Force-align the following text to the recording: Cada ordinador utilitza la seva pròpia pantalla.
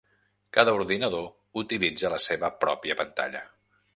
Cada 0.57 0.71
ordinador 0.77 1.27
utilitza 1.63 2.11
la 2.15 2.19
seva 2.27 2.51
pròpia 2.65 2.99
pantalla. 3.05 3.45